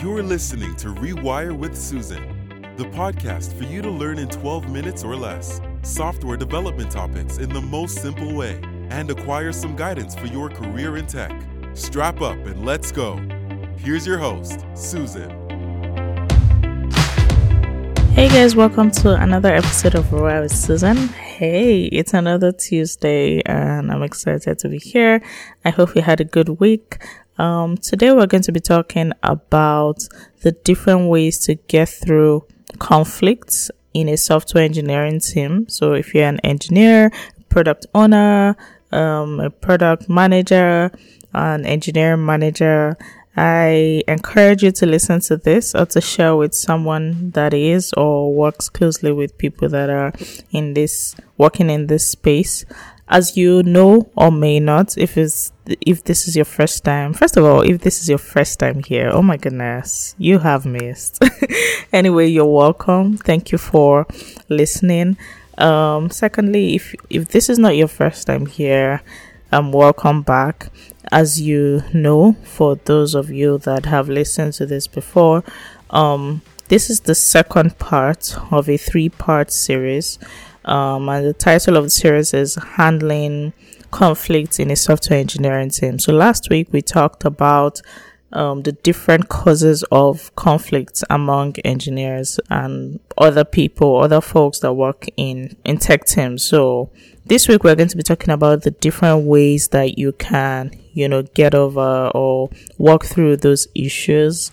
[0.00, 2.22] You're listening to Rewire with Susan,
[2.76, 7.48] the podcast for you to learn in 12 minutes or less software development topics in
[7.48, 11.32] the most simple way and acquire some guidance for your career in tech.
[11.74, 13.16] Strap up and let's go.
[13.78, 15.30] Here's your host, Susan.
[18.12, 20.96] Hey guys, welcome to another episode of Rewire with Susan.
[21.08, 25.20] Hey, it's another Tuesday and I'm excited to be here.
[25.64, 26.98] I hope you had a good week.
[27.38, 30.08] Um, today we're going to be talking about
[30.42, 32.44] the different ways to get through
[32.80, 35.68] conflicts in a software engineering team.
[35.68, 37.12] So if you're an engineer,
[37.48, 38.56] product owner,
[38.90, 40.90] um, a product manager,
[41.32, 42.96] an engineering manager,
[43.36, 48.34] I encourage you to listen to this or to share with someone that is or
[48.34, 50.12] works closely with people that are
[50.50, 52.64] in this, working in this space
[53.08, 57.36] as you know or may not if it's if this is your first time first
[57.36, 61.22] of all if this is your first time here oh my goodness you have missed.
[61.92, 63.16] Anyway you're welcome.
[63.16, 64.06] Thank you for
[64.48, 65.16] listening.
[65.56, 69.02] Um secondly if if this is not your first time here
[69.52, 70.70] um welcome back.
[71.10, 75.42] As you know for those of you that have listened to this before
[75.90, 80.18] um this is the second part of a three part series
[80.68, 83.52] um, and the title of the series is Handling
[83.90, 85.98] Conflict in a Software Engineering Team.
[85.98, 87.80] So last week we talked about
[88.32, 95.06] um, the different causes of conflicts among engineers and other people, other folks that work
[95.16, 96.44] in, in tech teams.
[96.44, 96.90] So
[97.24, 101.08] this week we're going to be talking about the different ways that you can, you
[101.08, 104.52] know, get over or walk through those issues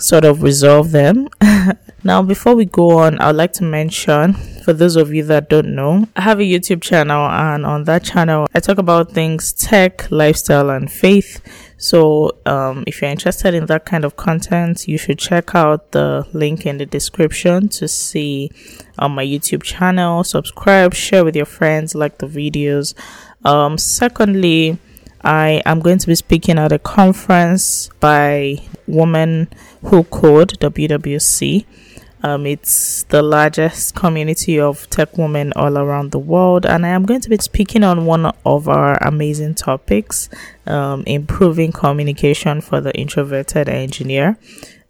[0.00, 1.28] sort of resolve them.
[2.06, 5.74] now, before we go on, I'd like to mention for those of you that don't
[5.74, 10.08] know, I have a YouTube channel, and on that channel, I talk about things tech,
[10.12, 11.40] lifestyle, and faith.
[11.78, 16.26] So, um, if you're interested in that kind of content, you should check out the
[16.32, 18.52] link in the description to see
[18.98, 20.22] on um, my YouTube channel.
[20.22, 22.94] Subscribe, share with your friends, like the videos.
[23.44, 24.78] Um, secondly,
[25.22, 29.48] I am going to be speaking at a conference by Women
[29.82, 31.66] Who Code WWC.
[32.26, 37.04] Um, it's the largest community of tech women all around the world, and I am
[37.04, 40.28] going to be speaking on one of our amazing topics
[40.66, 44.38] um, improving communication for the introverted engineer.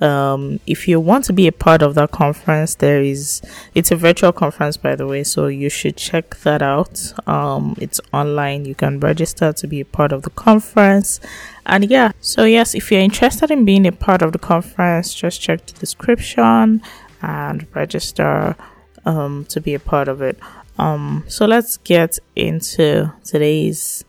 [0.00, 3.42] Um, if you want to be a part of that conference, there is
[3.74, 7.14] it's a virtual conference by the way, so you should check that out.
[7.26, 8.64] Um, it's online.
[8.64, 11.18] You can register to be a part of the conference.
[11.66, 15.40] And yeah, so yes, if you're interested in being a part of the conference, just
[15.40, 16.82] check the description
[17.22, 18.56] and register
[19.04, 20.38] um, to be a part of it.
[20.78, 24.04] Um, so let's get into today's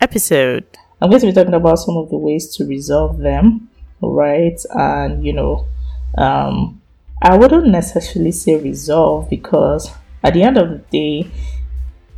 [0.00, 0.64] episode.
[1.00, 3.70] I'm going to be talking about some of the ways to resolve them
[4.00, 4.60] right?
[4.70, 5.66] And you know,
[6.16, 6.80] um,
[7.22, 9.90] I wouldn't necessarily say resolve because
[10.22, 11.30] at the end of the day,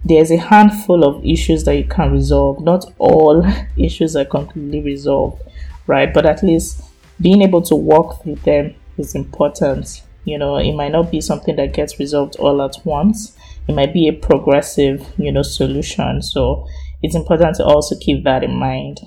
[0.05, 2.63] there's a handful of issues that you can resolve.
[2.63, 3.45] Not all
[3.77, 5.43] issues are completely resolved,
[5.87, 6.13] right?
[6.13, 6.83] But at least
[7.21, 10.03] being able to walk through them is important.
[10.25, 13.37] You know, it might not be something that gets resolved all at once.
[13.69, 16.23] It might be a progressive, you know, solution.
[16.23, 16.67] So
[17.03, 19.01] it's important to also keep that in mind.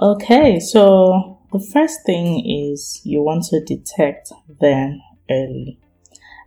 [0.00, 5.78] Okay, so the first thing is you want to detect them early.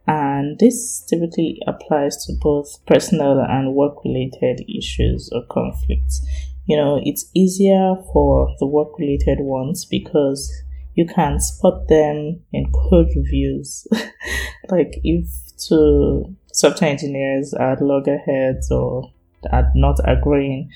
[0.06, 6.26] And this typically applies to both personal and work related issues or conflicts.
[6.66, 10.52] You know, it's easier for the work related ones because
[10.98, 13.88] you can spot them in code reviews.
[14.70, 15.28] like if
[15.58, 19.14] two software engineers are loggerheads or
[19.52, 20.72] are not agreeing,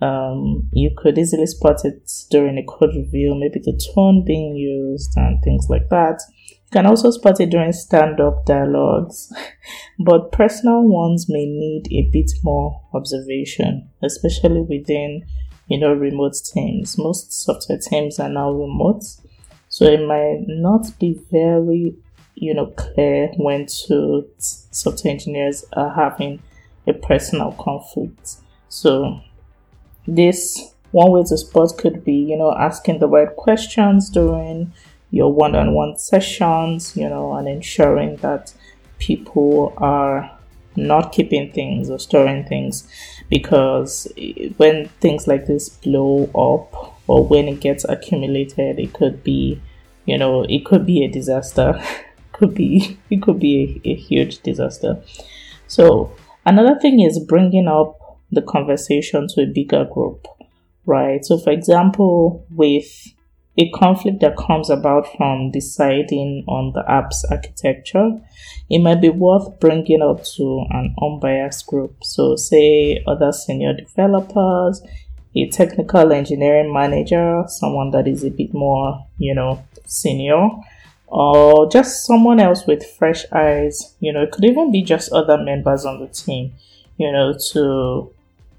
[0.00, 5.12] um, you could easily spot it during a code review, maybe the tone being used
[5.16, 6.22] and things like that.
[6.48, 9.30] You can also spot it during stand up dialogues,
[9.98, 15.26] but personal ones may need a bit more observation, especially within
[15.66, 16.96] you know remote teams.
[16.96, 19.02] Most software teams are now remote,
[19.78, 21.94] so it might not be very
[22.34, 26.42] you know clear when two software engineers are having
[26.88, 28.38] a personal conflict.
[28.68, 29.20] So
[30.08, 34.72] this one way to spot could be, you know, asking the right questions during
[35.12, 38.52] your one on one sessions, you know, and ensuring that
[38.98, 40.28] people are
[40.74, 42.88] not keeping things or storing things
[43.30, 44.12] because
[44.56, 49.60] when things like this blow up or when it gets accumulated, it could be,
[50.08, 51.80] you know, it could be a disaster.
[52.32, 55.02] could be it could be a, a huge disaster.
[55.66, 56.12] So
[56.46, 57.98] another thing is bringing up
[58.30, 60.26] the conversation to a bigger group,
[60.86, 61.24] right?
[61.24, 62.86] So, for example, with
[63.58, 68.10] a conflict that comes about from deciding on the app's architecture,
[68.70, 72.04] it might be worth bringing up to an unbiased group.
[72.04, 74.80] So, say other senior developers,
[75.36, 80.48] a technical engineering manager, someone that is a bit more, you know, senior,
[81.06, 83.94] or just someone else with fresh eyes.
[84.00, 86.54] You know, it could even be just other members on the team,
[86.96, 88.10] you know, to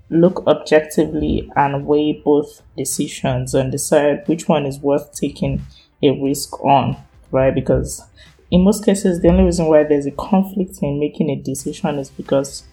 [0.10, 5.66] look objectively and weigh both decisions and decide which one is worth taking
[6.02, 6.98] a risk on,
[7.32, 7.54] right?
[7.54, 8.04] Because
[8.52, 12.10] in most cases, the only reason why there's a conflict in making a decision is
[12.10, 12.64] because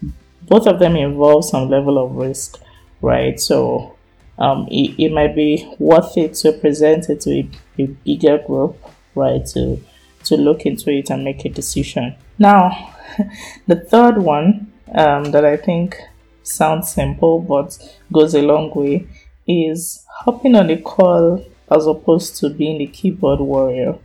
[0.43, 2.59] both of them involve some level of risk,
[3.01, 3.39] right?
[3.39, 3.95] So
[4.37, 7.49] um, it, it might be worth it to present it to a,
[7.79, 8.77] a bigger group,
[9.15, 9.45] right?
[9.47, 9.81] To
[10.25, 12.15] to look into it and make a decision.
[12.37, 12.93] Now,
[13.67, 15.97] the third one um, that I think
[16.43, 17.77] sounds simple but
[18.11, 19.07] goes a long way
[19.47, 23.97] is hopping on a call as opposed to being a keyboard warrior.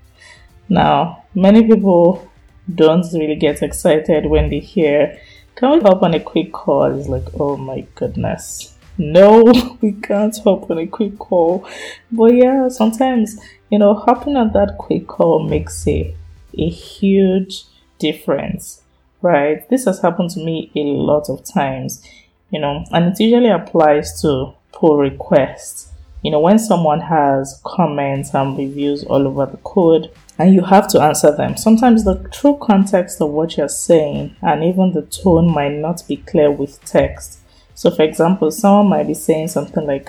[0.68, 2.30] Now, many people
[2.72, 5.18] don't really get excited when they hear,
[5.54, 6.98] Can we hop on a quick call?
[6.98, 8.71] It's like, oh my goodness.
[8.98, 9.44] No,
[9.80, 11.68] we can't hop on a quick call.
[12.10, 13.38] But yeah, sometimes,
[13.70, 16.14] you know, hopping on that quick call makes a,
[16.58, 17.64] a huge
[17.98, 18.82] difference,
[19.20, 19.68] right?
[19.68, 22.06] This has happened to me a lot of times
[22.52, 25.90] you know, and it usually applies to pull requests.
[26.22, 30.86] You know, when someone has comments and reviews all over the code and you have
[30.88, 35.50] to answer them, sometimes the true context of what you're saying and even the tone
[35.50, 37.40] might not be clear with text.
[37.74, 40.08] So, for example, someone might be saying something like,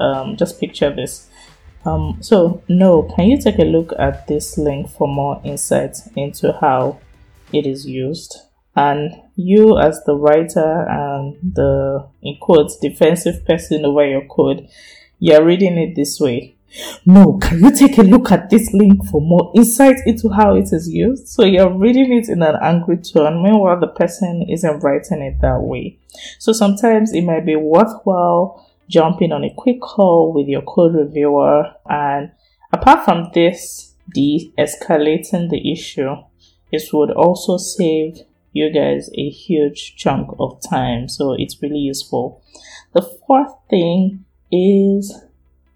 [0.00, 1.28] um, just picture this.
[1.84, 6.52] Um, so, no, can you take a look at this link for more insight into
[6.60, 6.98] how
[7.52, 8.38] it is used?
[8.76, 14.68] and you as the writer and the in quotes defensive person over your code
[15.18, 16.54] you're reading it this way
[17.04, 20.72] no can you take a look at this link for more insight into how it
[20.72, 25.22] is used so you're reading it in an angry tone meanwhile the person isn't writing
[25.22, 25.98] it that way
[26.38, 31.64] so sometimes it might be worthwhile jumping on a quick call with your code reviewer
[31.88, 32.30] and
[32.72, 36.14] apart from this de-escalating the issue
[36.74, 38.24] it would also save
[38.54, 41.08] you guys a huge chunk of time.
[41.08, 42.42] So it's really useful.
[42.94, 45.12] The fourth thing is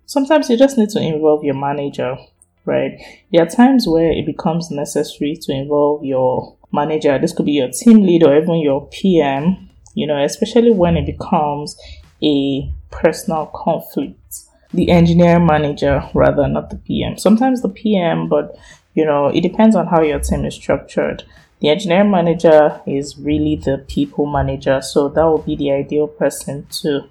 [0.09, 2.17] sometimes you just need to involve your manager,
[2.65, 2.93] right?
[3.31, 7.19] There are times where it becomes necessary to involve your manager.
[7.19, 11.07] This could be your team lead or even your PM, you know, especially when it
[11.07, 11.79] becomes
[12.23, 14.41] a personal conflict.
[14.73, 17.17] The engineer manager, rather, not the PM.
[17.17, 18.57] Sometimes the PM, but
[18.95, 21.23] you know, it depends on how your team is structured.
[21.61, 26.67] The engineer manager is really the people manager, so that would be the ideal person
[26.83, 27.09] to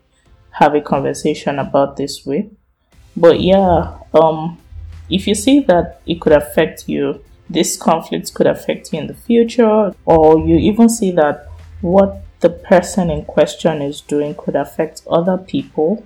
[0.51, 2.45] have a conversation about this with.
[3.17, 4.59] But yeah, um,
[5.09, 9.15] if you see that it could affect you, this conflict could affect you in the
[9.15, 11.49] future, or you even see that
[11.81, 16.05] what the person in question is doing could affect other people,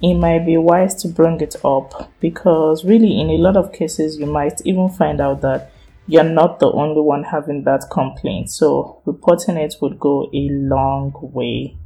[0.00, 4.18] it might be wise to bring it up because, really, in a lot of cases,
[4.18, 5.72] you might even find out that
[6.06, 8.50] you're not the only one having that complaint.
[8.50, 11.76] So reporting it would go a long way.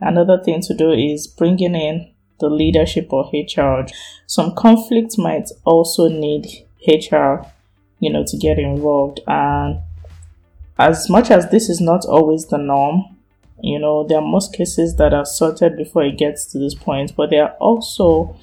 [0.00, 3.86] Another thing to do is bringing in the leadership or HR.
[4.26, 6.46] Some conflicts might also need
[6.86, 7.46] HR,
[8.00, 9.20] you know, to get involved.
[9.26, 9.80] And
[10.78, 13.16] as much as this is not always the norm,
[13.60, 17.16] you know, there are most cases that are sorted before it gets to this point,
[17.16, 18.36] but there are also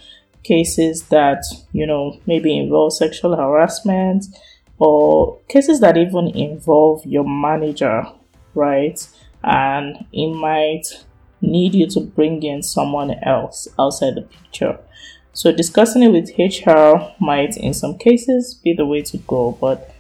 [0.44, 4.26] cases that, you know, maybe involve sexual harassment,
[4.78, 8.06] or cases that even involve your manager,
[8.54, 9.08] right?
[9.44, 10.86] And it might
[11.42, 14.80] need you to bring in someone else outside the picture.
[15.34, 19.94] So discussing it with HR might in some cases be the way to go, but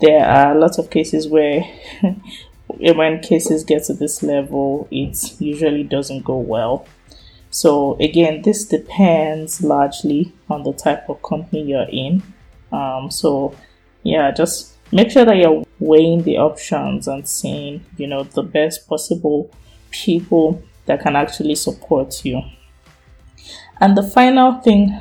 [0.00, 1.62] there are lots of cases where
[2.68, 6.86] when cases get to this level, it usually doesn't go well.
[7.50, 12.22] So again, this depends largely on the type of company you're in.
[12.72, 13.54] Um, so
[14.02, 18.88] yeah, just make sure that you're weighing the options and seeing, you know, the best
[18.88, 19.50] possible
[19.94, 22.42] people that can actually support you.
[23.80, 24.98] And the final thing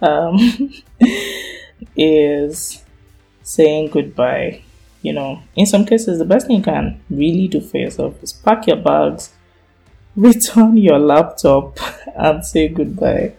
[0.00, 0.72] um,
[1.96, 2.84] is
[3.42, 4.62] saying goodbye.
[5.02, 8.32] You know, in some cases, the best thing you can really do for yourself is
[8.32, 9.32] pack your bags,
[10.16, 11.78] return your laptop,
[12.16, 13.34] and say goodbye.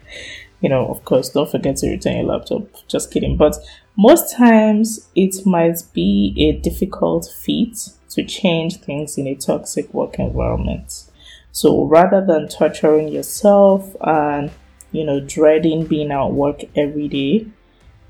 [0.61, 2.63] You know, of course, don't forget to return your laptop.
[2.87, 3.37] Just kidding.
[3.37, 3.55] But
[3.97, 10.19] most times, it might be a difficult feat to change things in a toxic work
[10.19, 11.05] environment.
[11.51, 14.51] So rather than torturing yourself and
[14.91, 17.45] you know, dreading being at work every day,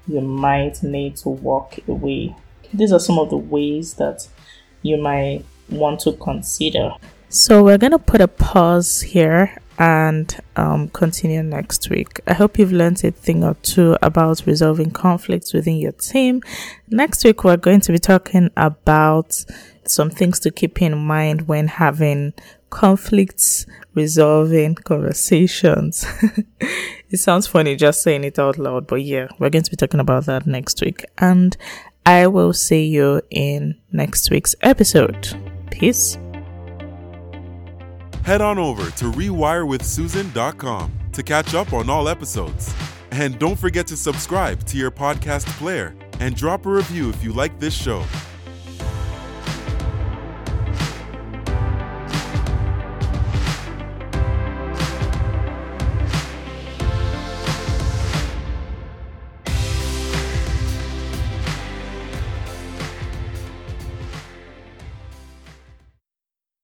[0.07, 2.35] you might need to walk away.
[2.73, 4.27] These are some of the ways that
[4.81, 6.93] you might want to consider.
[7.29, 12.19] So, we're going to put a pause here and um, continue next week.
[12.27, 16.41] I hope you've learned a thing or two about resolving conflicts within your team.
[16.89, 19.45] Next week, we're going to be talking about
[19.89, 22.33] some things to keep in mind when having
[22.69, 26.05] conflicts resolving conversations.
[27.09, 29.99] it sounds funny just saying it out loud, but yeah, we're going to be talking
[29.99, 31.03] about that next week.
[31.17, 31.55] And
[32.05, 35.35] I will see you in next week's episode.
[35.71, 36.17] Peace.
[38.23, 42.73] Head on over to rewirewithsusan.com to catch up on all episodes.
[43.11, 47.33] And don't forget to subscribe to your podcast player and drop a review if you
[47.33, 48.03] like this show.